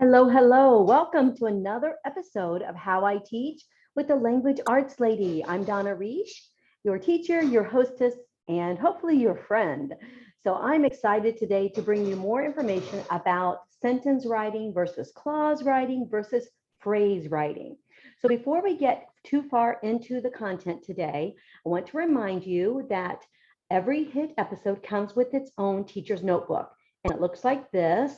[0.00, 0.80] Hello, hello.
[0.80, 3.60] Welcome to another episode of How I Teach
[3.94, 5.44] with the Language Arts Lady.
[5.46, 6.30] I'm Donna Reish,
[6.84, 8.14] your teacher, your hostess,
[8.48, 9.92] and hopefully your friend.
[10.42, 16.08] So I'm excited today to bring you more information about sentence writing versus clause writing
[16.10, 16.48] versus
[16.78, 17.76] phrase writing.
[18.22, 21.34] So before we get too far into the content today,
[21.66, 23.22] I want to remind you that
[23.70, 26.70] every hit episode comes with its own teacher's notebook.
[27.04, 28.14] And it looks like this.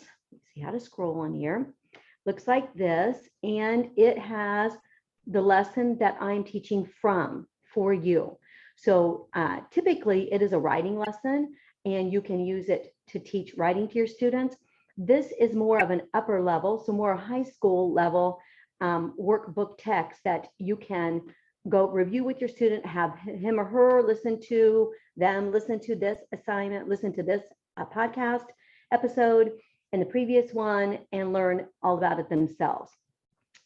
[0.54, 1.74] See how to scroll on here.
[2.26, 3.16] Looks like this.
[3.42, 4.72] And it has
[5.26, 8.38] the lesson that I'm teaching from for you.
[8.76, 11.54] So uh, typically it is a writing lesson
[11.84, 14.56] and you can use it to teach writing to your students.
[14.96, 18.40] This is more of an upper level, so more high school level
[18.80, 21.22] um, workbook text that you can
[21.68, 26.18] go review with your student, have him or her listen to them, listen to this
[26.32, 27.42] assignment, listen to this
[27.76, 28.46] uh, podcast
[28.92, 29.52] episode
[29.92, 32.90] and the previous one, and learn all about it themselves.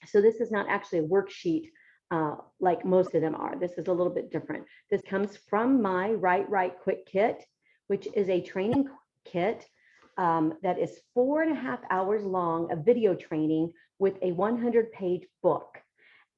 [0.07, 1.71] So this is not actually a worksheet
[2.11, 3.57] uh, like most of them are.
[3.57, 4.65] This is a little bit different.
[4.91, 7.45] This comes from my Write Right Quick Kit,
[7.89, 8.89] which is a training
[9.25, 9.67] kit
[10.17, 14.93] um, that is four and a half hours long of video training with a 100
[14.93, 15.79] page book.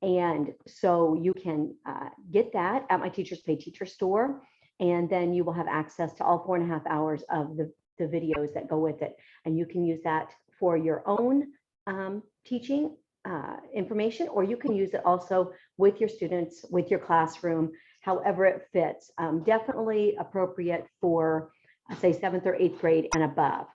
[0.02, 4.42] And so you can uh, get that at my Teachers Pay Teacher store.
[4.80, 7.72] And then you will have access to all four and a half hours of the,
[7.98, 9.16] the videos that go with it.
[9.44, 11.48] And you can use that for your own
[11.86, 17.00] um, teaching uh, information, or you can use it also with your students, with your
[17.00, 19.10] classroom, however it fits.
[19.19, 21.50] Um, definitely appropriate for,
[21.91, 23.66] uh, say, seventh or eighth grade and above.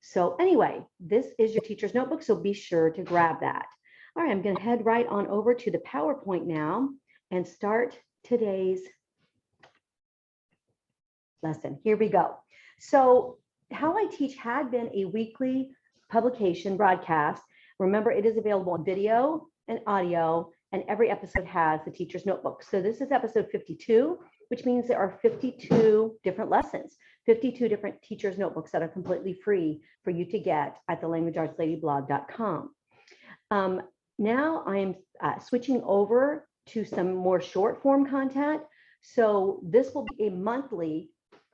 [0.00, 3.66] So anyway, this is your teacher's notebook, so be sure to grab that.
[4.16, 6.90] All right, I'm going to head right on over to the PowerPoint now
[7.30, 8.80] and start today's
[11.42, 11.78] lesson.
[11.84, 12.36] Here we go.
[12.78, 13.38] So
[13.72, 15.70] How I Teach had been a weekly
[16.10, 17.42] publication broadcast.
[17.78, 22.62] Remember, it is available on video and audio, and every episode has the teacher's notebook.
[22.62, 24.18] So this is episode 52,
[24.48, 26.96] which means there are 52 different lessons,
[27.26, 32.70] 52 different teacher's notebooks that are completely free for you to get at the languageartsladyblog.com.
[33.50, 33.82] Um,
[34.18, 38.62] now I'm uh, switching over to some more short form content.
[39.02, 41.10] So this will be a monthly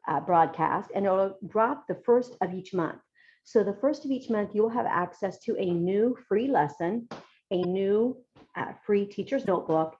[0.09, 2.99] uh, broadcast and it'll drop the first of each month.
[3.45, 7.09] So the first of each month, you'll have access to a new free lesson,
[7.51, 8.17] a new
[8.57, 9.97] uh, free teacher's notebook,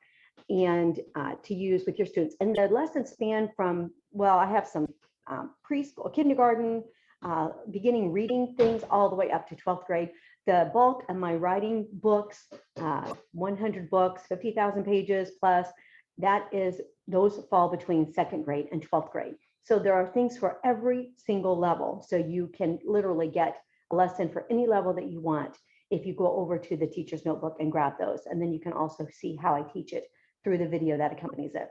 [0.49, 2.37] and uh, to use with your students.
[2.41, 4.87] And the lessons span from, well, I have some
[5.27, 6.85] um, preschool, kindergarten,
[7.23, 10.11] uh, beginning reading things all the way up to 12th grade.
[10.47, 12.47] The bulk of my writing books,
[12.79, 15.69] uh, 100 books, 50,000 pages plus,
[16.19, 19.35] that is, those fall between second grade and 12th grade.
[19.65, 22.05] So there are things for every single level.
[22.07, 23.57] So you can literally get
[23.91, 25.57] a lesson for any level that you want
[25.91, 28.21] if you go over to the teacher's notebook and grab those.
[28.27, 30.05] And then you can also see how I teach it
[30.43, 31.69] through the video that accompanies it.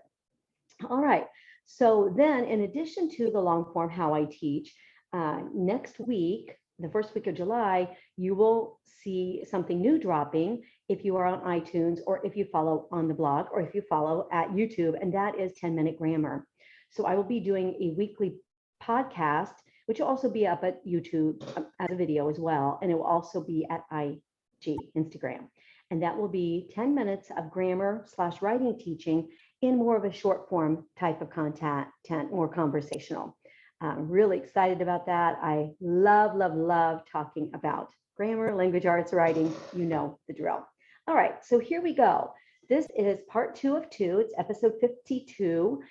[0.89, 1.27] All right.
[1.65, 4.73] So then in addition to the long form how I teach,
[5.13, 11.05] uh, next week, the first week of July, you will see something new dropping if
[11.05, 14.27] you are on iTunes or if you follow on the blog or if you follow
[14.31, 16.47] at YouTube, and that is 10 minute grammar.
[16.93, 18.35] So I will be doing a weekly
[18.81, 19.55] podcast,
[19.87, 22.79] which will also be up at YouTube um, as a video as well.
[22.81, 25.47] And it will also be at IG, Instagram.
[25.89, 29.29] And that will be 10 minutes of grammar slash writing teaching
[29.61, 31.87] in more of a short form type of content,
[32.31, 33.37] more conversational.
[33.81, 35.37] I'm really excited about that.
[35.41, 39.53] I love, love, love talking about grammar, language arts, writing.
[39.75, 40.65] You know the drill.
[41.07, 42.33] All right, so here we go.
[42.69, 44.19] This is part two of two.
[44.19, 45.81] It's episode 52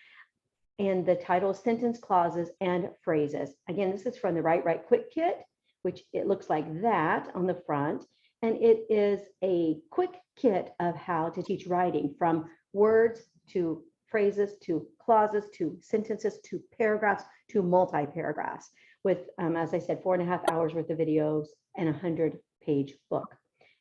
[0.79, 3.55] and the title sentence clauses and phrases.
[3.69, 5.39] Again, this is from the Write Right Quick Kit,
[5.83, 8.05] which it looks like that on the front.
[8.43, 14.55] And it is a quick kit of how to teach writing from words to phrases
[14.63, 18.71] to clauses to sentences to paragraphs to multi-paragraphs
[19.05, 21.93] with, um, as I said, four and a half hours worth of videos and a
[21.93, 23.35] hundred page book.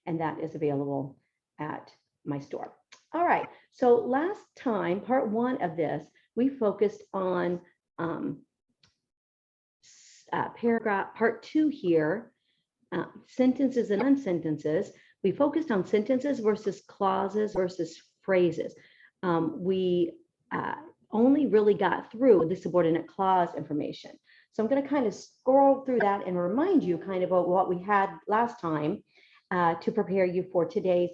[0.05, 1.17] And that is available
[1.59, 1.91] at
[2.25, 2.73] my store.
[3.13, 6.05] All right, so last time, part one of this,
[6.35, 7.59] we focused on
[7.99, 8.39] um,
[10.33, 12.31] uh, paragraph part two here,
[12.91, 14.91] uh, sentences and unsentences.
[15.23, 18.73] We focused on sentences versus clauses versus phrases.
[19.23, 20.13] Um, we
[20.51, 20.75] uh,
[21.11, 24.11] only really got through the subordinate clause information.
[24.53, 27.69] So I'm going to kind of scroll through that and remind you kind of what
[27.69, 29.03] we had last time
[29.51, 31.11] uh, to prepare you for today's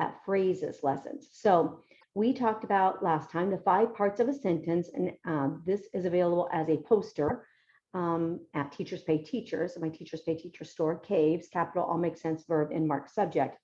[0.00, 1.28] uh, phrases lessons.
[1.32, 1.82] So
[2.14, 6.04] we talked about last time the five parts of a sentence, and um, this is
[6.04, 7.46] available as a poster
[7.92, 12.44] um, at Teachers Pay Teachers, my Teachers Pay Teacher store, Caves, capital, all makes sense,
[12.46, 13.56] verb, end mark subject.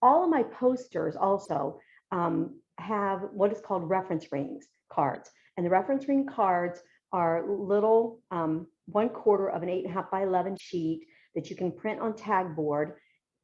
[0.00, 1.80] All of my posters also
[2.12, 5.30] um, have what is called reference rings cards.
[5.56, 6.80] And the reference ring cards
[7.12, 11.50] are little um, one quarter of an eight and a half by 11 sheet that
[11.50, 12.94] you can print on tag board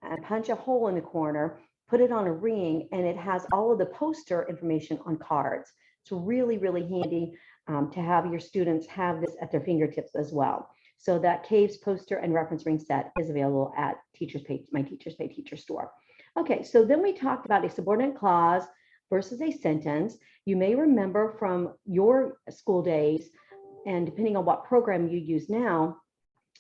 [0.03, 1.59] and punch a hole in the corner,
[1.89, 5.73] put it on a ring, and it has all of the poster information on cards.
[6.03, 7.33] It's really, really handy
[7.67, 10.69] um, to have your students have this at their fingertips as well.
[10.99, 15.15] So that Caves poster and reference ring set is available at Teachers Pay, my Teachers
[15.15, 15.91] Pay Teacher store.
[16.37, 18.65] Okay, so then we talked about a subordinate clause
[19.11, 20.17] versus a sentence.
[20.47, 23.31] You may remember from your school days,
[23.87, 25.99] and depending on what program you use now,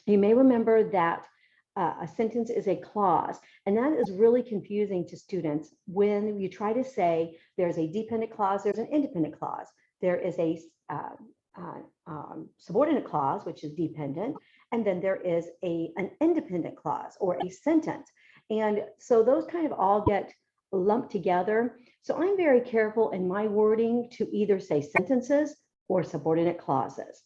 [0.06, 1.26] you may remember that
[1.76, 3.38] uh, a sentence is a clause.
[3.66, 8.32] And that is really confusing to students when you try to say there's a dependent
[8.32, 9.66] clause, there's an independent clause.
[10.00, 10.60] There is a
[10.90, 11.16] uh,
[11.56, 14.36] uh, um, subordinate clause, which is dependent,
[14.72, 18.10] and then there is a an independent clause or a sentence.
[18.50, 20.32] And so those kind of all get
[20.72, 21.78] lumped together.
[22.02, 25.56] So I'm very careful in my wording to either say sentences
[25.88, 27.22] or subordinate clauses.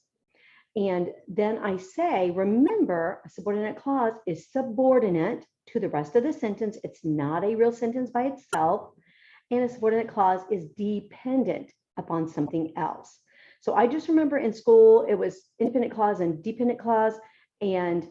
[0.79, 6.33] And then I say, remember, a subordinate clause is subordinate to the rest of the
[6.33, 6.79] sentence.
[6.85, 8.93] It's not a real sentence by itself.
[9.51, 13.19] And a subordinate clause is dependent upon something else.
[13.61, 17.15] So I just remember in school, it was independent clause and dependent clause.
[17.61, 18.05] And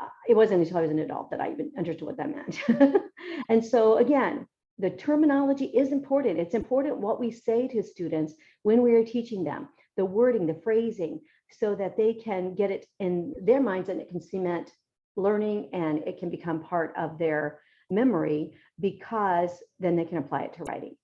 [0.00, 3.02] uh, it wasn't until I was an adult that I even understood what that meant.
[3.48, 4.46] and so again,
[4.78, 6.38] the terminology is important.
[6.38, 10.54] It's important what we say to students when we are teaching them, the wording, the
[10.54, 14.70] phrasing, so that they can get it in their minds and it can cement
[15.16, 17.58] learning and it can become part of their
[17.90, 19.50] memory because
[19.80, 20.94] then they can apply it to writing.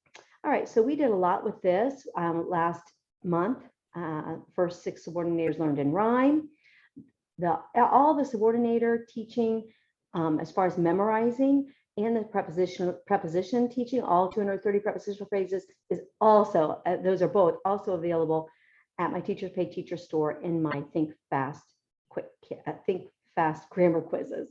[0.44, 2.82] All right, so we did a lot with this um, last
[3.24, 3.58] month.
[3.96, 6.48] Uh, first six subordinators learned in rhyme.
[7.38, 9.64] The all the subordinator teaching
[10.14, 16.00] um, as far as memorizing and the preposition preposition teaching, all 230 prepositional phrases is
[16.20, 18.48] also uh, those are both also available
[18.98, 21.64] at my Teachers Pay Teacher store in my Think Fast
[22.08, 22.26] Quick
[22.66, 24.48] uh, Think Fast grammar quizzes.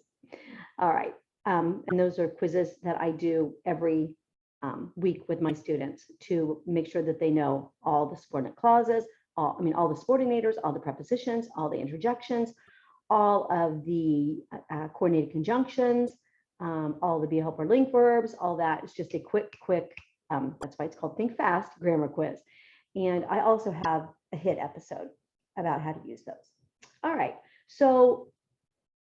[0.79, 1.13] All right,
[1.45, 4.15] um, and those are quizzes that I do every
[4.61, 9.05] um, week with my students to make sure that they know all the subordinate clauses,
[9.35, 12.53] all, I mean, all the subordinators, all the prepositions, all the interjections,
[13.09, 16.11] all of the uh, uh, coordinated conjunctions,
[16.59, 18.83] um, all the be helper link verbs, all that.
[18.83, 19.93] It's just a quick, quick,
[20.29, 22.39] um, that's why it's called Think Fast grammar quiz.
[22.95, 25.07] And I also have a hit episode
[25.57, 26.51] about how to use those.
[27.03, 27.35] All right,
[27.68, 28.27] so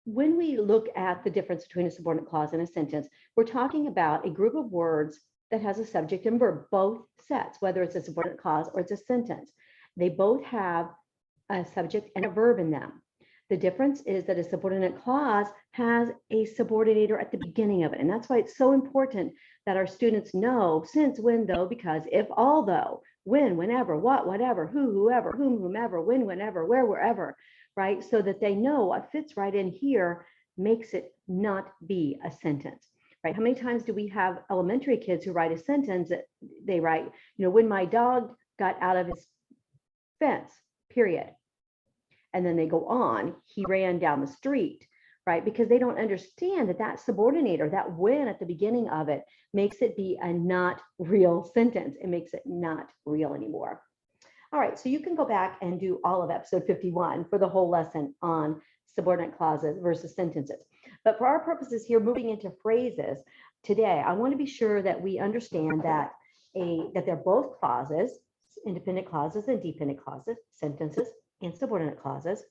[0.05, 3.87] when we look at the difference between a subordinate clause and a sentence, we're talking
[3.87, 5.19] about a group of words
[5.51, 8.91] that has a subject and verb, both sets, whether it's a subordinate clause or it's
[8.91, 9.51] a sentence.
[9.97, 10.89] They both have
[11.49, 13.01] a subject and a verb in them.
[13.49, 17.99] The difference is that a subordinate clause has a subordinator at the beginning of it.
[17.99, 19.33] And that's why it's so important
[19.65, 24.91] that our students know since, when, though, because, if, although, when, whenever, what, whatever, who,
[24.91, 27.35] whoever, whom, whomever, when, whenever, where, wherever,
[27.75, 28.03] right?
[28.03, 30.25] So that they know what fits right in here
[30.57, 32.87] makes it not be a sentence
[33.23, 33.35] right?
[33.35, 36.23] How many times do we have elementary kids who write a sentence that
[36.65, 37.03] they write,
[37.37, 39.27] you know, when my dog got out of his
[40.19, 40.53] fence,
[40.91, 41.27] period.
[42.33, 44.87] And then they go on, he ran down the street,
[45.31, 45.45] right?
[45.45, 49.21] Because they don't understand that that subordinator, that when at the beginning of it
[49.53, 51.95] makes it be a not real sentence.
[52.01, 53.81] It makes it not real anymore.
[54.51, 57.47] All right, so you can go back and do all of episode 51 for the
[57.47, 58.61] whole lesson on
[58.93, 60.61] subordinate clauses versus sentences.
[61.05, 63.23] But for our purposes here, moving into phrases
[63.63, 66.11] today, I want to be sure that we understand that
[66.57, 68.19] a that they're both clauses,
[68.67, 71.07] independent clauses and dependent clauses, sentences
[71.41, 72.43] and subordinate clauses.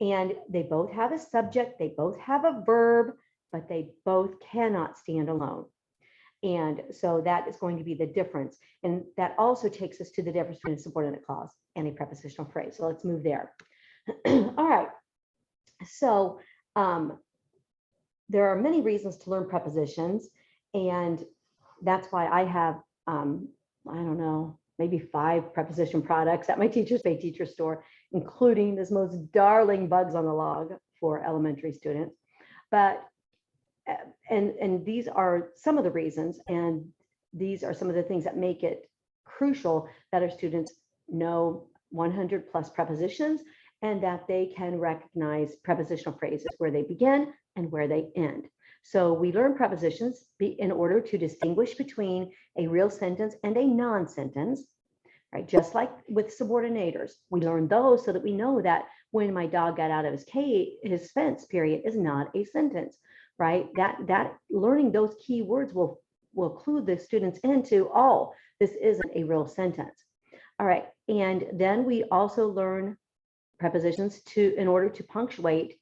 [0.00, 3.14] And they both have a subject, they both have a verb,
[3.52, 5.64] but they both cannot stand alone.
[6.42, 8.58] And so that is going to be the difference.
[8.84, 12.50] And that also takes us to the difference between a subordinate clause and a prepositional
[12.50, 12.76] phrase.
[12.76, 13.52] So let's move there.
[14.26, 14.88] All right.
[15.84, 16.38] So
[16.76, 17.18] um,
[18.28, 20.28] there are many reasons to learn prepositions.
[20.74, 21.24] And
[21.82, 23.48] that's why I have, um,
[23.90, 28.90] I don't know, maybe five preposition products at my Teachers Pay Teacher store, including this
[28.90, 32.16] most darling bugs on the log for elementary students.
[32.70, 33.02] But,
[33.88, 33.94] uh,
[34.30, 36.86] and, and these are some of the reasons, and
[37.32, 38.88] these are some of the things that make it
[39.24, 40.74] crucial that our students
[41.08, 43.40] know 100 plus prepositions
[43.82, 48.48] and that they can recognize prepositional phrases where they begin and where they end.
[48.90, 54.64] So we learn prepositions in order to distinguish between a real sentence and a non-sentence,
[55.30, 55.46] right?
[55.46, 59.76] Just like with subordinators, we learn those so that we know that when my dog
[59.76, 62.96] got out of his cage, his fence period is not a sentence,
[63.38, 63.66] right?
[63.76, 66.00] That, that learning those key words will,
[66.32, 70.02] will clue the students into, oh, this isn't a real sentence.
[70.58, 72.96] All right, and then we also learn
[73.60, 75.78] prepositions to, in order to punctuate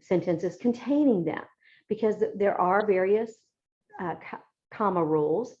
[0.00, 1.42] sentences containing them,
[1.90, 3.32] because there are various
[4.00, 4.14] uh,
[4.72, 5.56] comma rules,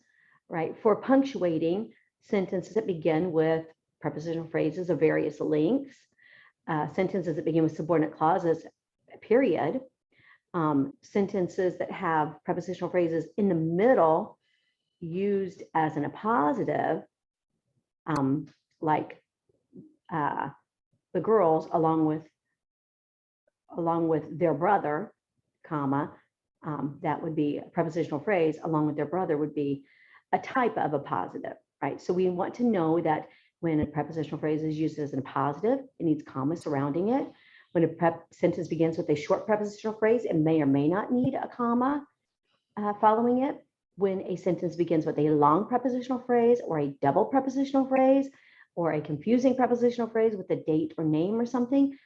[0.48, 3.66] right, for punctuating sentences that begin with
[4.00, 5.96] prepositional phrases of various lengths,
[6.68, 8.64] uh, sentences that begin with subordinate clauses,
[9.20, 9.80] period,
[10.54, 14.38] um, sentences that have prepositional phrases in the middle
[15.00, 17.02] used as an appositive,
[18.06, 18.46] um,
[18.80, 19.20] like
[20.12, 20.48] uh,
[21.12, 22.22] the girls along with
[23.76, 25.12] along with their brother,
[25.64, 26.10] comma,
[26.62, 29.84] um, that would be a prepositional phrase, along with their brother would be
[30.32, 32.00] a type of appositive, right?
[32.00, 33.28] So we want to know that
[33.60, 37.30] when a prepositional phrase is used as appositive, it needs comma surrounding it.
[37.72, 41.12] When a prep sentence begins with a short prepositional phrase, it may or may not
[41.12, 42.04] need a comma
[42.76, 43.64] uh, following it.
[43.96, 48.28] When a sentence begins with a long prepositional phrase or a double prepositional phrase
[48.74, 51.96] or a confusing prepositional phrase with a date or name or something,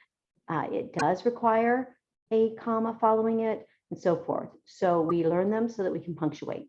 [0.49, 1.97] uh, it does require
[2.33, 4.51] a comma following it and so forth.
[4.65, 6.69] So we learn them so that we can punctuate.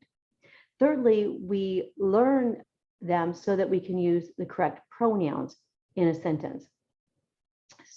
[0.79, 2.62] Thirdly, we learn
[3.01, 5.55] them so that we can use the correct pronouns
[5.95, 6.65] in a sentence.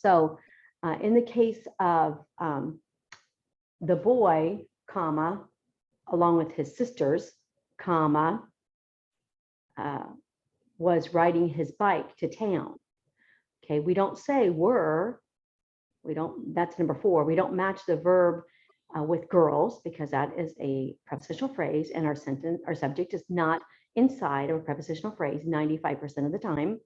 [0.00, 0.38] So
[0.82, 2.78] uh, in the case of um,
[3.80, 5.44] the boy, comma,
[6.08, 7.30] along with his sisters,
[7.78, 8.42] comma,
[9.76, 10.04] uh,
[10.78, 12.74] was riding his bike to town.
[13.64, 15.20] Okay, we don't say were,
[16.04, 17.24] we don't, that's number four.
[17.24, 18.44] We don't match the verb
[18.96, 23.24] uh, with girls because that is a prepositional phrase and our sentence, our subject is
[23.28, 23.62] not
[23.96, 26.80] inside of a prepositional phrase 95% of the time.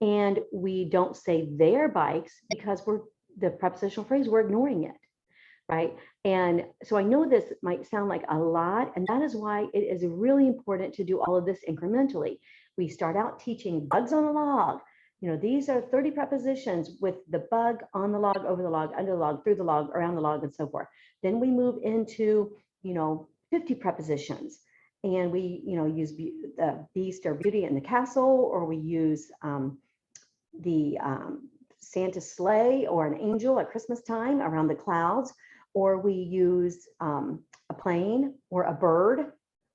[0.00, 3.00] And we don't say their bikes because we're
[3.38, 4.96] the prepositional phrase, we're ignoring it,
[5.68, 5.96] right?
[6.24, 9.78] And so I know this might sound like a lot, and that is why it
[9.78, 12.38] is really important to do all of this incrementally.
[12.76, 14.80] We start out teaching bugs on a log.
[15.22, 18.90] You know, these are 30 prepositions with the bug on the log, over the log,
[18.98, 20.88] under the log, through the log, around the log, and so forth.
[21.22, 24.58] Then we move into, you know, 50 prepositions
[25.04, 28.76] and we, you know, use be- the beast or beauty in the castle, or we
[28.76, 29.78] use um,
[30.60, 31.48] the um,
[31.78, 35.32] Santa sleigh or an angel at Christmas time around the clouds,
[35.72, 39.32] or we use um, a plane or a bird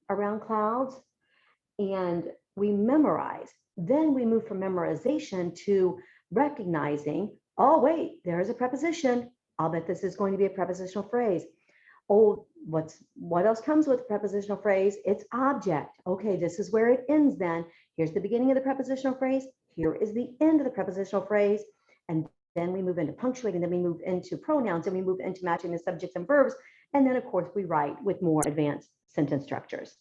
[0.10, 1.00] around clouds,
[1.80, 2.26] and
[2.58, 3.50] we memorize.
[3.78, 6.00] Then we move from memorization to
[6.32, 9.30] recognizing, oh, wait, there's a preposition.
[9.60, 11.44] I'll bet this is going to be a prepositional phrase.
[12.10, 14.98] Oh, what's what else comes with prepositional phrase?
[15.06, 15.98] It's object.
[16.06, 17.66] Okay, this is where it ends then.
[17.96, 19.46] Here's the beginning of the prepositional phrase.
[19.76, 21.62] Here is the end of the prepositional phrase.
[22.10, 25.46] And then we move into punctuating, then we move into pronouns, and we move into
[25.46, 26.56] matching the subjects and verbs.
[26.94, 29.96] And then, of course, we write with more advanced sentence structures.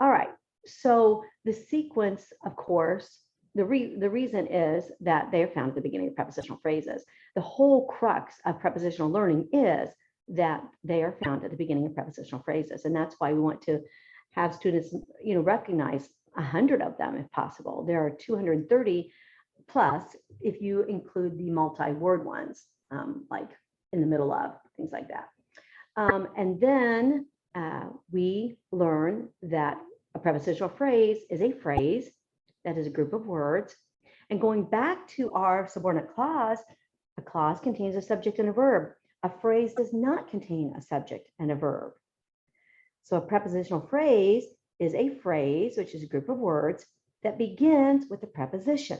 [0.00, 0.30] All right,
[0.66, 3.20] so the sequence, of course,
[3.54, 7.04] the, re- the reason is that they are found at the beginning of prepositional phrases.
[7.34, 9.88] The whole crux of prepositional learning is
[10.28, 12.84] that they are found at the beginning of prepositional phrases.
[12.84, 13.80] And that's why we want to
[14.32, 17.84] have students, you know, recognize a hundred of them if possible.
[17.84, 19.12] There are 230
[19.66, 20.04] plus
[20.40, 23.48] if you include the multi-word ones, um, like
[23.92, 25.28] in the middle of, things like that.
[25.96, 29.78] Um, and then uh, we learn that
[30.14, 32.10] a prepositional phrase is a phrase
[32.64, 33.76] that is a group of words.
[34.28, 36.58] And going back to our subordinate clause,
[37.18, 38.92] a clause contains a subject and a verb.
[39.22, 41.92] A phrase does not contain a subject and a verb.
[43.02, 44.44] So a prepositional phrase
[44.78, 46.86] is a phrase, which is a group of words
[47.22, 48.98] that begins with a preposition.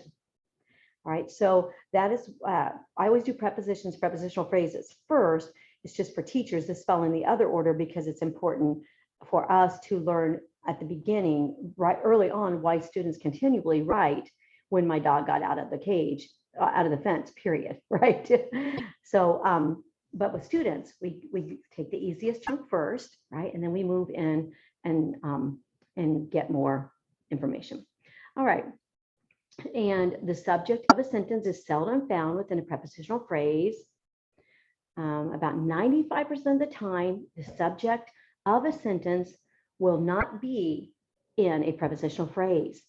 [1.05, 5.51] All right, so that is, uh, I always do prepositions, prepositional phrases first.
[5.83, 8.83] It's just for teachers to spell in the other order because it's important
[9.27, 14.31] for us to learn at the beginning, right early on, why students continually write
[14.69, 16.29] when my dog got out of the cage,
[16.61, 18.31] uh, out of the fence, period, right?
[19.03, 23.53] so, um, but with students, we, we take the easiest chunk first, right?
[23.53, 24.53] And then we move in
[24.85, 25.61] and, um,
[25.97, 26.93] and get more
[27.31, 27.87] information.
[28.37, 28.65] All right.
[29.75, 33.77] And the subject of a sentence is seldom found within a prepositional phrase.
[34.97, 38.11] Um, about 95% of the time, the subject
[38.47, 39.33] of a sentence
[39.81, 40.93] will not be
[41.37, 42.83] in a prepositional phrase.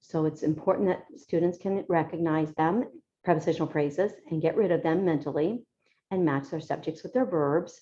[0.00, 2.84] So it's important that students can recognize them,
[3.24, 5.64] prepositional phrases, and get rid of them mentally
[6.10, 7.80] and match their subjects with their verbs.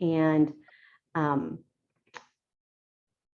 [0.00, 0.52] And
[1.14, 1.58] um,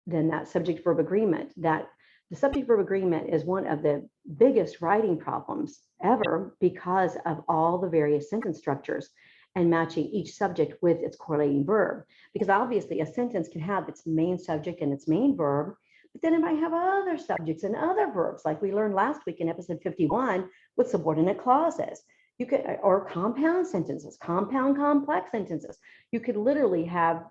[0.06, 1.88] then that subject verb agreement, that
[2.30, 7.78] the subject verb agreement is one of the biggest writing problems ever because of all
[7.78, 9.10] the various sentence structures
[9.54, 12.04] and matching each subject with its correlating verb.
[12.32, 15.74] Because obviously a sentence can have its main subject and its main verb,
[16.12, 19.40] but then it might have other subjects and other verbs, like we learned last week
[19.40, 22.02] in episode 51 with subordinate clauses.
[22.38, 25.78] You could, or compound sentences, compound complex sentences.
[26.10, 27.24] You could literally have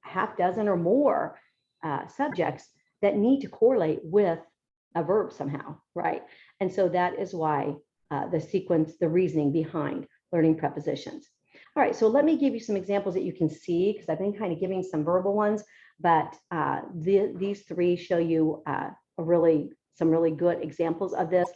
[0.00, 1.38] half dozen or more
[1.82, 2.68] uh, subjects
[3.00, 4.38] that need to correlate with
[4.94, 6.22] a verb somehow, right?
[6.60, 7.74] And so that is why
[8.10, 11.28] uh, the sequence, the reasoning behind learning prepositions.
[11.74, 14.18] All right, so let me give you some examples that you can see because I've
[14.18, 15.64] been kind of giving some verbal ones,
[15.98, 21.48] but uh, the, these three show you uh, really some really good examples of this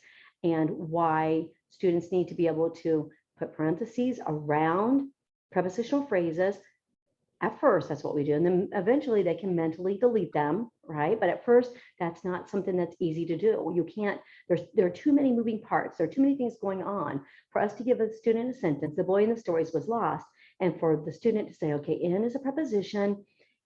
[0.43, 5.11] and why students need to be able to put parentheses around
[5.53, 6.57] prepositional phrases
[7.43, 11.19] at first that's what we do and then eventually they can mentally delete them right?
[11.19, 13.73] But at first that's not something that's easy to do.
[13.75, 16.83] You can't there's there are too many moving parts there are too many things going
[16.83, 19.89] on for us to give a student a sentence the boy in the stories was
[19.89, 20.27] lost
[20.61, 23.25] and for the student to say okay in is a preposition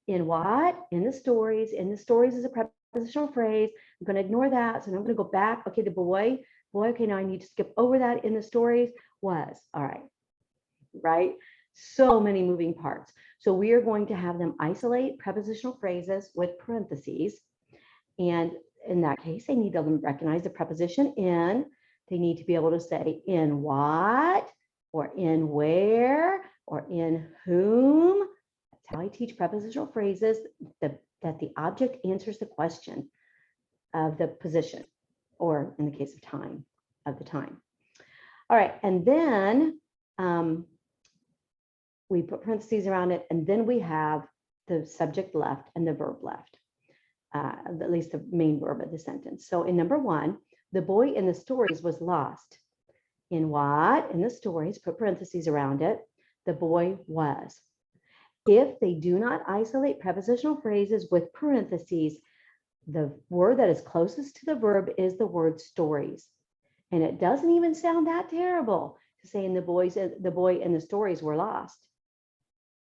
[0.08, 0.76] in what?
[0.90, 4.84] in the stories in the stories is a prepositional phrase i'm going to ignore that
[4.84, 6.38] so i'm going to go back okay the boy
[6.72, 8.90] boy okay now i need to skip over that in the stories
[9.22, 10.02] was all right
[10.94, 11.32] right?
[11.74, 13.12] So many moving parts.
[13.40, 17.40] So we are going to have them isolate prepositional phrases with parentheses.
[18.18, 18.52] And
[18.87, 21.64] in that case, they need to recognize the preposition in.
[22.11, 24.50] They need to be able to say in what,
[24.92, 28.28] or in where, or in whom.
[28.73, 30.37] That's how I teach prepositional phrases,
[30.82, 33.09] the, that the object answers the question
[33.94, 34.85] of the position,
[35.38, 36.66] or in the case of time,
[37.06, 37.56] of the time.
[38.50, 39.80] All right, and then
[40.18, 40.66] um,
[42.11, 44.26] we put parentheses around it, and then we have
[44.67, 46.59] the subject left and the verb left,
[47.35, 49.47] uh, at least the main verb of the sentence.
[49.49, 50.38] So in number one,
[50.73, 52.59] the boy in the stories was lost.
[53.31, 54.11] In what?
[54.11, 56.00] In the stories, put parentheses around it,
[56.47, 57.61] the boy was.
[58.47, 62.18] If they do not isolate prepositional phrases with parentheses,
[62.88, 66.29] the word that is closest to the verb is the word stories.
[66.90, 70.73] And it doesn't even sound that terrible to say in the boys, the boy in
[70.73, 71.79] the stories were lost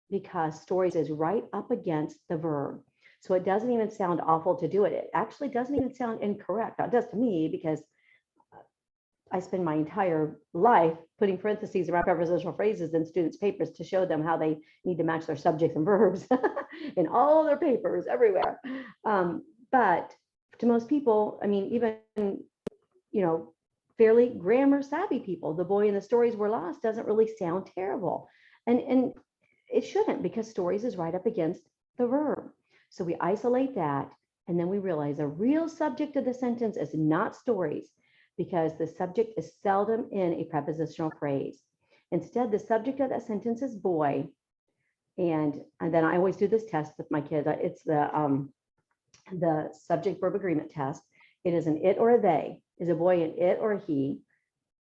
[0.09, 2.81] because stories is right up against the verb.
[3.21, 4.91] So it doesn't even sound awful to do it.
[4.91, 6.79] It actually doesn't even sound incorrect.
[6.79, 7.81] It does to me because
[8.53, 8.57] uh,
[9.31, 14.05] I spend my entire life putting parentheses around prepositional phrases in students' papers to show
[14.05, 16.27] them how they need to match their subjects and verbs
[16.97, 18.59] in all their papers everywhere.
[19.05, 20.13] Um, but
[20.59, 23.53] to most people, I mean, even, you know,
[23.97, 28.27] fairly grammar savvy people, the boy in the stories were lost doesn't really sound terrible.
[28.67, 29.13] And, and
[29.73, 31.63] it shouldn't because stories is right up against
[31.97, 32.49] the verb.
[32.89, 34.11] So we isolate that
[34.47, 37.89] and then we realize a real subject of the sentence is not stories
[38.37, 41.61] because the subject is seldom in a prepositional phrase.
[42.11, 44.27] Instead, the subject of that sentence is boy.
[45.17, 47.47] And, and then I always do this test with my kids.
[47.49, 48.51] It's the, um,
[49.31, 51.01] the subject verb agreement test.
[51.43, 52.61] It is an it or a they.
[52.79, 54.21] Is a boy an it or a he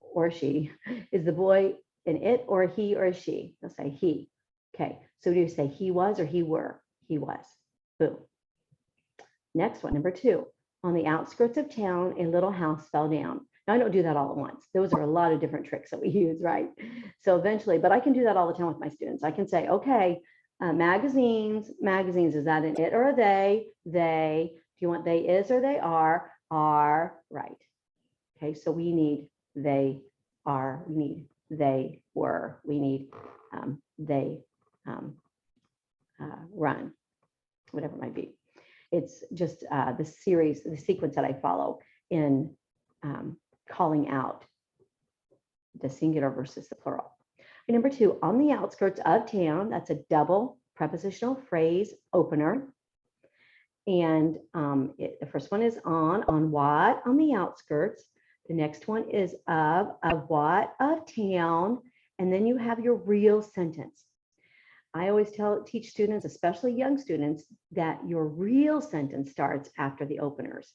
[0.00, 0.70] or she?
[1.12, 1.74] Is the boy
[2.06, 3.54] an it or a he or a she?
[3.60, 4.28] They'll say he.
[4.78, 6.80] Okay, so do you say he was or he were?
[7.08, 7.44] He was.
[7.98, 8.16] Boom.
[9.54, 10.46] Next one, number two.
[10.84, 13.40] On the outskirts of town, a little house fell down.
[13.66, 14.68] Now, I don't do that all at once.
[14.72, 16.68] Those are a lot of different tricks that we use, right?
[17.22, 19.24] So eventually, but I can do that all the time with my students.
[19.24, 20.20] I can say, okay,
[20.60, 23.66] uh, magazines, magazines, is that an it or a they?
[23.84, 24.50] They.
[24.52, 26.30] Do you want they is or they are?
[26.50, 27.50] Are, right.
[28.36, 30.00] Okay, so we need they
[30.46, 33.08] are, we need they were, we need
[33.52, 34.38] um, they
[34.88, 35.14] um,
[36.20, 36.92] uh, run,
[37.70, 38.34] whatever it might be.
[38.90, 42.50] It's just uh, the series, the sequence that I follow in
[43.02, 43.36] um,
[43.70, 44.44] calling out
[45.80, 47.12] the singular versus the plural.
[47.68, 52.66] And number two, on the outskirts of town, that's a double prepositional phrase opener.
[53.86, 58.04] And um, it, the first one is on, on what, on the outskirts.
[58.48, 61.78] The next one is of, of what, of town.
[62.18, 64.04] And then you have your real sentence.
[64.98, 70.20] I always tell teach students, especially young students, that your real sentence starts after the
[70.20, 70.72] openers,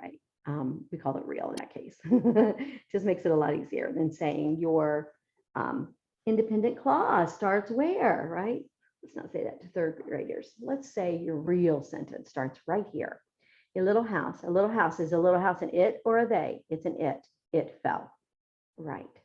[0.00, 0.18] right?
[0.46, 1.96] Um, we call it real in that case.
[2.92, 5.12] Just makes it a lot easier than saying your
[5.54, 5.94] um,
[6.26, 8.62] independent clause starts where, right?
[9.02, 10.52] Let's not say that to third graders.
[10.60, 13.20] Let's say your real sentence starts right here.
[13.76, 14.42] A little house.
[14.42, 16.62] A little house is a little house an it or a they?
[16.68, 17.24] It's an it.
[17.52, 18.10] It fell.
[18.76, 19.19] Right.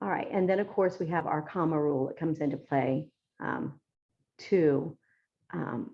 [0.00, 3.08] All right, and then of course we have our comma rule that comes into play
[3.40, 3.80] um,
[4.38, 4.96] too
[5.52, 5.90] um,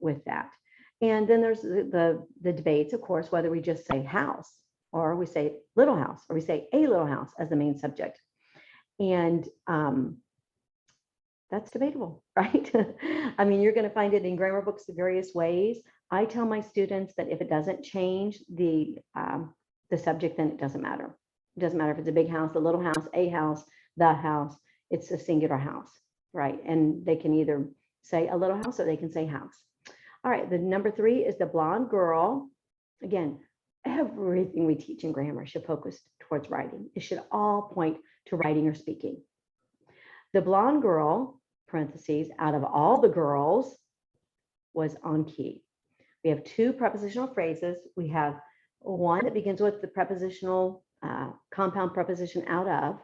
[0.00, 0.50] with that.
[1.00, 4.50] And then there's the, the, the debates, of course, whether we just say house
[4.92, 8.20] or we say little house, or we say a little house as the main subject.
[8.98, 10.18] And um,
[11.50, 12.70] that's debatable, right?
[13.38, 15.80] I mean, you're going to find it in grammar books various ways.
[16.10, 19.54] I tell my students that if it doesn't change the um,
[19.90, 21.16] the subject, then it doesn't matter.
[21.56, 23.64] It doesn't matter if it's a big house, a little house, a house,
[23.96, 24.54] the house.
[24.90, 25.90] It's a singular house,
[26.32, 26.58] right?
[26.64, 27.66] And they can either
[28.02, 29.54] say a little house or they can say house.
[30.24, 32.50] All right, the number three is the blonde girl.
[33.02, 33.38] Again,
[33.84, 36.90] everything we teach in grammar should focus towards writing.
[36.94, 39.22] It should all point to writing or speaking.
[40.32, 43.76] The blonde girl, parentheses, out of all the girls,
[44.74, 45.62] was on key.
[46.22, 47.78] We have two prepositional phrases.
[47.96, 48.40] We have
[48.80, 52.98] one that begins with the prepositional uh, compound preposition out of,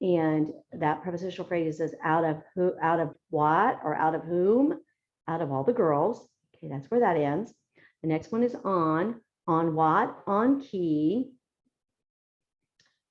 [0.00, 4.78] and that prepositional phrase is out of who, out of what, or out of whom,
[5.28, 6.28] out of all the girls.
[6.56, 7.52] Okay, that's where that ends.
[8.02, 11.30] The next one is on, on what, on key.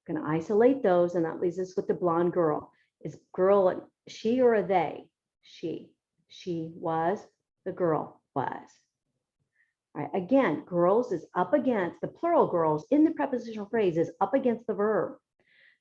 [0.07, 2.71] Going to isolate those, and that leaves us with the blonde girl.
[3.01, 5.05] Is girl she or a they?
[5.41, 5.91] She.
[6.27, 7.19] She was,
[7.65, 8.69] the girl was.
[9.95, 14.33] Right, again, girls is up against the plural girls in the prepositional phrase is up
[14.35, 15.17] against the verb.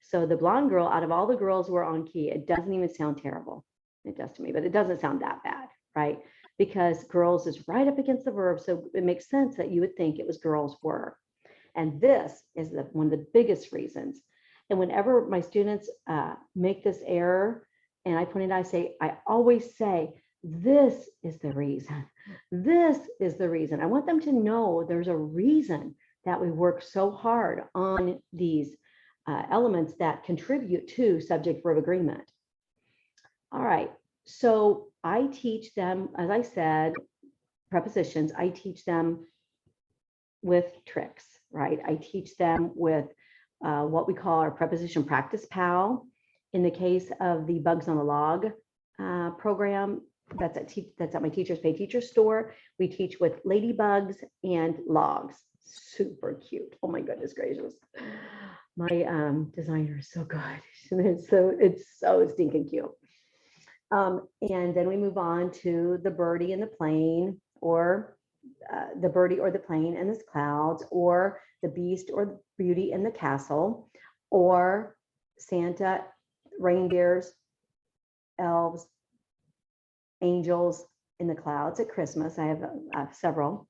[0.01, 2.73] So the blonde girl, out of all the girls who are on key, it doesn't
[2.73, 3.67] even sound terrible.
[4.05, 6.19] It does to me, but it doesn't sound that bad, right?
[6.57, 8.61] Because girls is right up against the verb.
[8.61, 11.17] So it makes sense that you would think it was girls were.
[11.77, 14.23] And this is the, one of the biggest reasons.
[14.71, 17.67] And whenever my students uh, make this error,
[18.05, 22.05] and I point it, out, I say, I always say, this is the reason.
[22.53, 23.81] This is the reason.
[23.81, 28.77] I want them to know there's a reason that we work so hard on these
[29.27, 32.31] uh, elements that contribute to subject verb agreement.
[33.51, 33.91] All right,
[34.27, 36.93] so I teach them, as I said,
[37.71, 39.27] prepositions, I teach them
[40.43, 41.79] with tricks, right?
[41.87, 43.07] I teach them with
[43.65, 46.07] uh, what we call our preposition practice pal.
[46.53, 48.47] In the case of the Bugs on the Log
[48.99, 50.03] uh, program,
[50.39, 52.55] that's at te- that's at my Teachers Pay Teacher store.
[52.79, 55.37] We teach with ladybugs and logs.
[55.65, 56.77] Super cute.
[56.83, 57.75] Oh my goodness gracious.
[58.77, 60.41] My um, designer is so good.
[60.91, 62.91] It's so it's so stinking cute.
[63.91, 68.17] Um, and then we move on to the birdie and the plane, or
[68.73, 72.93] uh, the birdie or the plane and the clouds, or the beast or the beauty
[72.93, 73.91] in the castle,
[74.31, 74.97] or
[75.39, 76.05] Santa,
[76.59, 77.33] reindeers,
[78.39, 78.87] elves,
[80.23, 80.85] angels
[81.21, 82.39] in the clouds at Christmas.
[82.39, 82.63] I have
[82.97, 83.69] uh, several.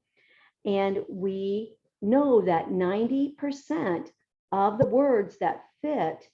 [0.64, 4.08] And we know that 90%
[4.52, 6.26] of the words that fit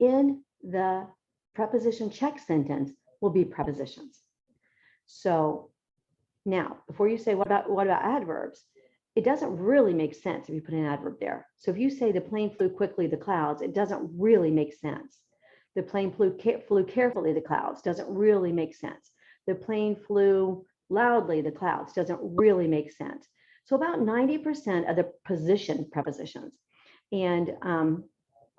[0.00, 1.06] in the
[1.54, 4.20] preposition check sentence will be prepositions.
[5.06, 5.70] So
[6.44, 8.64] now, before you say, what about, what about adverbs?
[9.14, 11.46] It doesn't really make sense if you put an adverb there.
[11.58, 15.18] So if you say the plane flew quickly, the clouds, it doesn't really make sense.
[15.74, 19.10] The plane flew, flew carefully, the clouds, doesn't really make sense.
[19.46, 23.26] The plane flew loudly, the clouds, doesn't really make sense.
[23.64, 26.52] So about 90% of the position prepositions.
[27.12, 28.04] And um,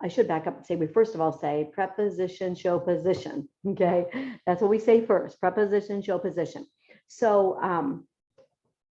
[0.01, 4.37] I should back up and say, we first of all say preposition show position, okay?
[4.45, 6.65] That's what we say first, preposition show position.
[7.07, 8.07] So, um,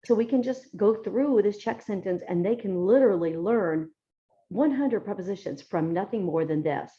[0.04, 3.90] so we can just go through this check sentence and they can literally learn
[4.48, 6.90] 100 prepositions from nothing more than this.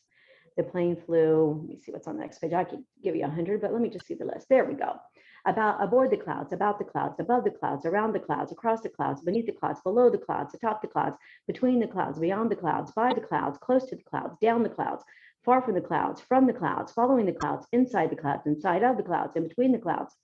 [0.58, 2.54] The plane flew, let me see what's on the next page.
[2.54, 4.50] I could give you 100, but let me just see the list.
[4.50, 5.00] There we go.
[5.46, 8.90] About aboard the clouds, about the clouds, above the clouds, around the clouds, across the
[8.90, 12.56] clouds, beneath the clouds, below the clouds, atop the clouds, between the clouds, beyond the
[12.56, 15.04] clouds, by the clouds, close to the clouds, down the clouds,
[15.44, 18.98] far from the clouds, from the clouds, following the clouds, inside the clouds, inside of
[18.98, 20.16] the clouds, in between the clouds,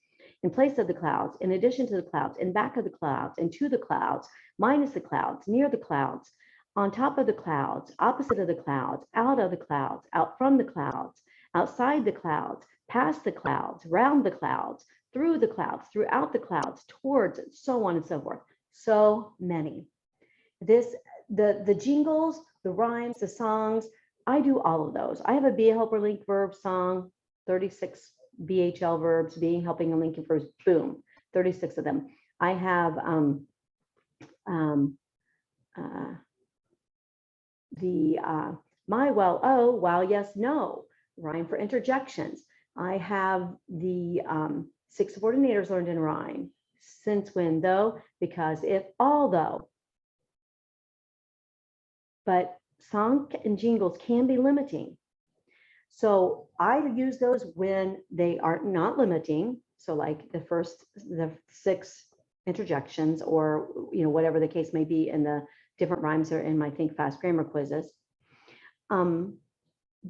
[0.43, 3.39] in place of the clouds, in addition to the clouds, in back of the clouds,
[3.39, 4.27] and to the clouds,
[4.59, 6.31] minus the clouds, near the clouds,
[6.77, 10.57] on top of the clouds, opposite of the clouds, out of the clouds, out from
[10.57, 11.23] the clouds,
[11.55, 16.85] outside the clouds, past the clouds, round the clouds, through the clouds, throughout the clouds,
[16.87, 18.41] towards, so on and so forth.
[18.73, 19.87] So many.
[20.61, 20.95] This,
[21.29, 23.87] the, the jingles, the rhymes, the songs,
[24.27, 25.19] I do all of those.
[25.25, 27.09] I have a be a helper link verb song,
[27.47, 28.11] 36
[28.45, 31.01] BHL verbs, being, helping, and linking verbs, boom,
[31.33, 32.09] 36 of them.
[32.39, 33.47] I have um,
[34.45, 34.97] um,
[35.75, 36.13] uh,
[37.79, 38.51] the uh,
[38.87, 40.85] my, well, oh, while, yes, no,
[41.17, 42.41] rhyme for interjections.
[42.77, 46.51] I have the um, six subordinators learned in rhyme.
[46.79, 49.67] Since when, though, because if, although.
[52.25, 52.57] But
[52.91, 54.97] song and jingles can be limiting.
[55.89, 59.59] So I use those when they are not limiting.
[59.77, 62.05] So like the first, the six
[62.45, 65.43] interjections or, you know, whatever the case may be in the
[65.77, 67.91] different rhymes are in my Think Fast grammar quizzes.
[68.89, 69.37] Um,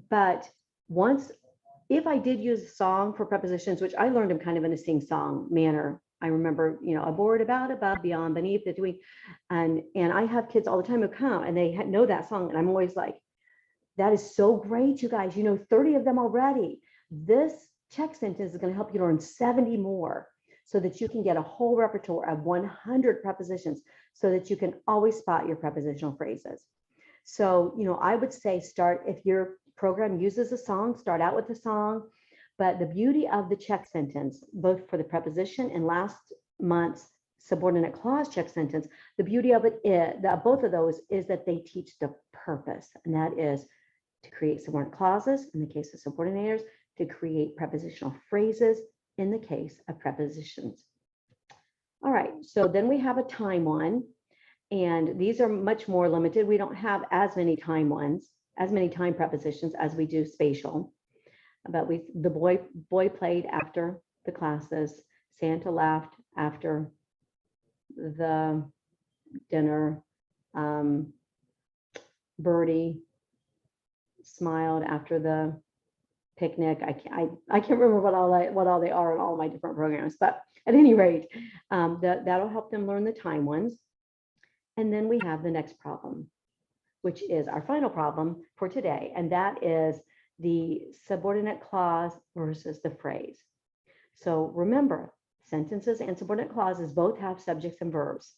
[0.09, 0.47] but
[0.89, 1.31] once,
[1.89, 4.73] if I did use a song for prepositions, which I learned them kind of in
[4.73, 6.01] a sing-song manner.
[6.21, 8.97] I remember, you know, aboard, about, above, beyond, beneath, between,
[9.51, 12.49] and and I have kids all the time who come and they know that song,
[12.49, 13.15] and I'm always like,
[13.97, 15.37] that is so great, you guys.
[15.37, 16.81] You know 30 of them already.
[17.11, 17.53] This
[17.91, 20.27] check sentence is going to help you learn 70 more
[20.65, 23.81] so that you can get a whole repertoire of 100 prepositions
[24.19, 26.63] so that you can always spot your prepositional phrases.
[27.23, 31.35] So, you know, I would say start if your program uses a song, start out
[31.35, 32.03] with a song.
[32.57, 36.17] But the beauty of the check sentence, both for the preposition and last
[36.59, 41.27] month's subordinate clause check sentence, the beauty of it is that both of those is
[41.27, 43.67] that they teach the purpose, and that is
[44.23, 46.61] to create subordinate clauses in the case of subordinators,
[46.97, 48.79] to create prepositional phrases
[49.19, 50.86] in the case of prepositions.
[52.03, 54.03] All right, so then we have a time one,
[54.71, 56.47] and these are much more limited.
[56.47, 60.93] We don't have as many time ones, as many time prepositions as we do spatial.
[61.67, 65.01] But we, the boy, boy played after the classes,
[65.39, 66.91] Santa laughed after
[67.95, 68.63] the
[69.49, 70.03] dinner,
[70.53, 71.13] um,
[72.39, 73.01] Birdie
[74.23, 75.59] smiled after the
[76.37, 76.79] picnic.
[76.81, 79.37] I can't, I, I can't remember what all, I- what all they are in all
[79.37, 81.27] my different programs, but at any rate,
[81.71, 83.77] um, that, that'll help them learn the time ones.
[84.75, 86.29] And then we have the next problem,
[87.01, 89.99] which is our final problem for today, and that is
[90.39, 93.39] the subordinate clause versus the phrase.
[94.15, 98.33] So remember, sentences and subordinate clauses both have subjects and verbs.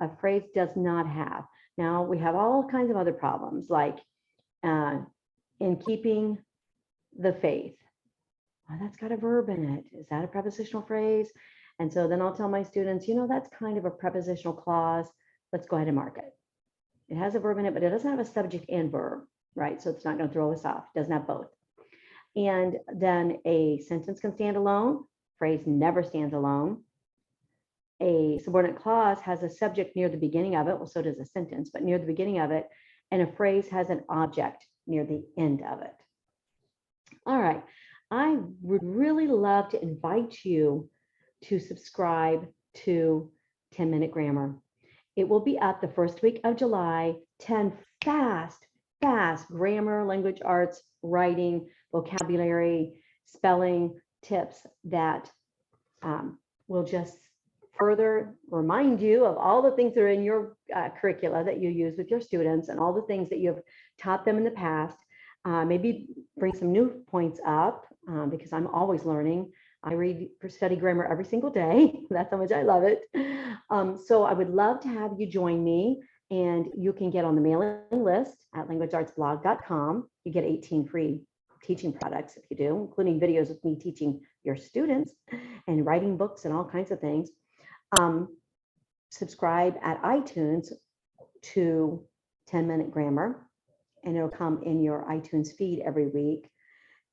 [0.00, 1.44] A phrase does not have.
[1.76, 3.98] Now, we have all kinds of other problems, like
[4.62, 4.98] uh,
[5.60, 6.38] in keeping
[7.18, 7.76] the faith.
[8.80, 9.84] That's got a verb in it.
[9.96, 11.30] Is that a prepositional phrase?
[11.78, 15.06] And so then I'll tell my students, you know, that's kind of a prepositional clause.
[15.52, 16.32] Let's go ahead and mark it.
[17.08, 19.24] It has a verb in it, but it doesn't have a subject and verb,
[19.54, 19.80] right?
[19.80, 20.84] So it's not going to throw us off.
[20.94, 21.48] It doesn't have both.
[22.36, 25.04] And then a sentence can stand alone.
[25.38, 26.82] Phrase never stands alone.
[28.00, 30.76] A subordinate clause has a subject near the beginning of it.
[30.76, 32.68] Well, so does a sentence, but near the beginning of it.
[33.10, 35.94] And a phrase has an object near the end of it.
[37.26, 37.62] All right.
[38.10, 40.88] I would really love to invite you
[41.44, 42.46] to subscribe
[42.84, 43.30] to
[43.74, 44.56] 10 Minute Grammar.
[45.16, 47.72] It will be up the first week of July, 10
[48.04, 48.66] fast,
[49.00, 52.94] fast grammar, language arts, writing, vocabulary,
[53.26, 55.30] spelling tips that
[56.02, 57.18] um, will just
[57.76, 61.68] further remind you of all the things that are in your uh, curricula that you
[61.68, 63.62] use with your students and all the things that you have
[64.00, 64.96] taught them in the past.
[65.44, 69.52] Uh, maybe bring some new points up um, because I'm always learning.
[69.82, 72.00] I read for study grammar every single day.
[72.10, 73.02] That's how much I love it.
[73.70, 77.34] Um, so I would love to have you join me and you can get on
[77.34, 80.08] the mailing list at languageartsblog.com.
[80.24, 81.22] You get 18 free
[81.62, 85.12] teaching products if you do, including videos of me teaching your students
[85.66, 87.30] and writing books and all kinds of things.
[87.98, 88.36] Um,
[89.10, 90.72] subscribe at iTunes
[91.42, 92.04] to
[92.48, 93.43] 10 Minute Grammar,
[94.04, 96.50] and it'll come in your iTunes feed every week.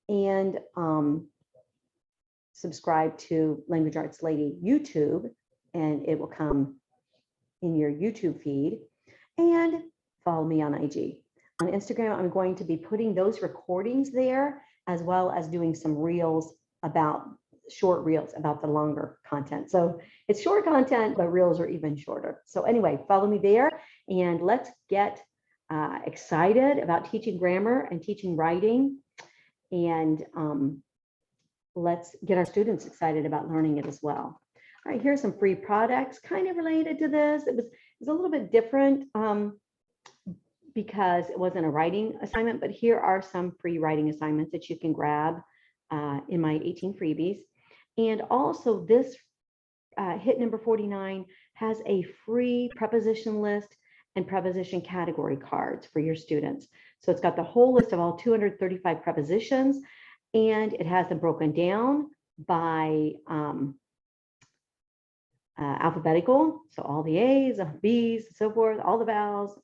[0.10, 1.28] And um,
[2.54, 5.30] subscribe to Language Arts Lady YouTube,
[5.74, 6.76] and it will come
[7.62, 8.82] in your YouTube feed.
[9.38, 9.84] And
[10.26, 11.18] follow me on IG.
[11.62, 15.98] On Instagram, I'm going to be putting those recordings there, as well as doing some
[15.98, 17.30] reels about
[17.70, 19.70] short reels about the longer content.
[19.72, 22.42] So it's short content, but reels are even shorter.
[22.46, 23.72] So anyway, follow me there
[24.10, 25.22] and let's get
[25.72, 28.98] uh, excited about teaching grammar and teaching writing.
[29.72, 30.84] And um,
[31.76, 34.42] let's get our students excited about learning it as well.
[34.86, 37.44] All right, here's some free products kind of related to this.
[37.48, 39.60] It was, it was a little bit different um,
[40.76, 44.78] because it wasn't a writing assignment, but here are some free writing assignments that you
[44.78, 45.36] can grab
[45.92, 47.38] uh, in my 18 freebies.
[47.98, 49.16] And also this
[49.98, 53.76] uh, hit number 49 has a free preposition list
[54.16, 56.68] and preposition category cards for your students.
[57.00, 59.84] So it's got the whole list of all 235 prepositions
[60.34, 63.76] and it has them broken down by um,
[65.60, 66.62] uh, alphabetical.
[66.72, 69.60] So all the A's, B's, so forth, all the vowels,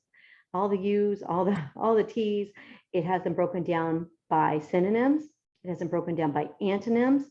[0.54, 2.50] all the U's, all the all the T's.
[2.92, 5.24] It has them broken down by synonyms.
[5.64, 7.24] It has them broken down by antonyms.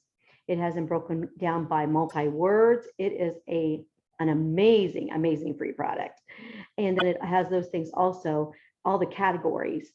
[0.48, 2.88] It has them broken down by multi-words.
[2.98, 3.84] It is a
[4.20, 6.22] an amazing, amazing free product.
[6.78, 8.54] And then it has those things also,
[8.86, 9.92] all the categories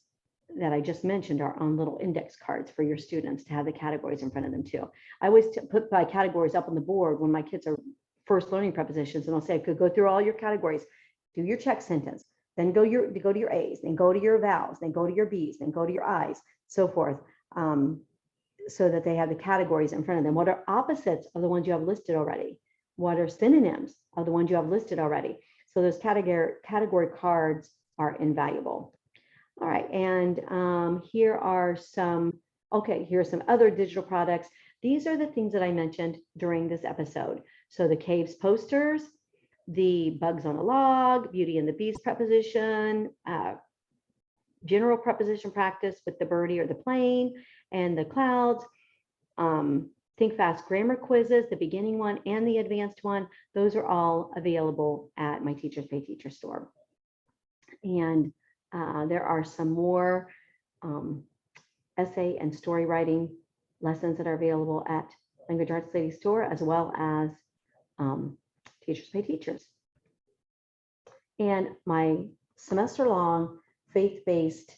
[0.59, 3.71] that I just mentioned are on little index cards for your students to have the
[3.71, 4.89] categories in front of them too.
[5.21, 7.79] I always put my categories up on the board when my kids are
[8.25, 10.85] first learning prepositions and I'll say, I could go through all your categories.
[11.35, 12.23] do your check sentence,
[12.55, 15.13] then go your go to your A's, then go to your vowels, then go to
[15.13, 17.17] your B's, then go to your I's, so forth.
[17.55, 18.01] Um,
[18.67, 20.35] so that they have the categories in front of them.
[20.35, 22.57] What are opposites of the ones you have listed already?
[22.95, 25.39] What are synonyms of the ones you have listed already?
[25.73, 28.93] So those category category cards are invaluable.
[29.61, 32.39] All right, and um, here are some,
[32.71, 34.47] okay, here are some other digital products.
[34.81, 37.41] These are the things that I mentioned during this episode.
[37.69, 39.01] So the caves posters,
[39.67, 43.53] the bugs on a log, Beauty and the Beast preposition, uh,
[44.65, 47.35] general preposition practice with the birdie or the plane
[47.71, 48.63] and the clouds.
[49.37, 54.31] Um, Think Fast grammar quizzes, the beginning one and the advanced one, those are all
[54.35, 56.69] available at my Teachers Pay Teacher store.
[57.83, 58.31] And
[58.71, 60.29] uh, there are some more
[60.83, 61.23] um,
[61.97, 63.29] essay and story writing
[63.81, 65.09] lessons that are available at
[65.49, 67.31] Language Arts Lady store as well as
[67.97, 68.37] um,
[68.85, 69.67] Teachers Pay Teachers.
[71.39, 72.17] And my
[72.55, 73.57] semester long
[73.93, 74.75] faith-based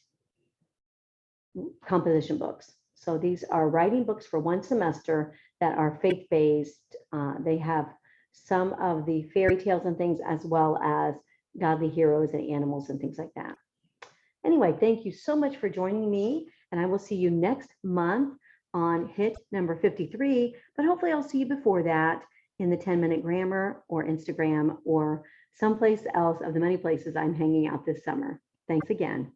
[1.85, 2.71] composition books.
[3.05, 6.95] So these are writing books for one semester that are faith-based.
[7.13, 7.85] Uh, they have
[8.31, 11.13] some of the fairy tales and things as well as
[11.59, 13.55] godly heroes and animals and things like that.
[14.43, 18.39] Anyway, thank you so much for joining me and I will see you next month
[18.73, 22.23] on hit number 53, but hopefully I'll see you before that
[22.57, 27.35] in the 10 minute grammar or Instagram or someplace else of the many places I'm
[27.35, 28.41] hanging out this summer.
[28.67, 29.31] Thanks again.